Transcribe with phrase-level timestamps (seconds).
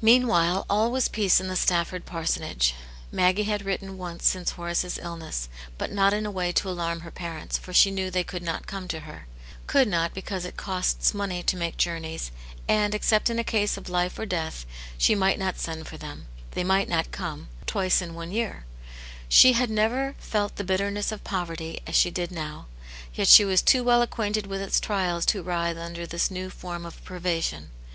[0.00, 2.74] Meanwhile all was peace in the Stafford parsonage;
[3.10, 7.10] Maggie had written once since Horace's illness, but not in a way to alarm her
[7.10, 9.26] parents, for she knew they could not come to her.
[9.66, 12.30] Could not, because it costs money to make journeys,
[12.66, 14.64] and, except in a case of life or death,
[14.96, 18.64] she might not send for them, they might not come, twice in one year.
[19.28, 22.68] She had never Mt the bitterness of poverty as she did now;
[23.12, 26.86] yet she was too well acquainted with its trials to writhe under this new form
[26.86, 27.68] of privation.